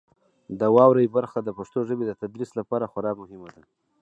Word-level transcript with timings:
د 0.59 0.61
واورئ 0.75 1.07
برخه 1.15 1.39
د 1.43 1.49
پښتو 1.57 1.79
ژبې 1.89 2.03
د 2.07 2.11
تدریس 2.21 2.51
لپاره 2.59 2.89
خورا 2.91 3.11
مهمه 3.21 3.49
ده. 3.55 3.63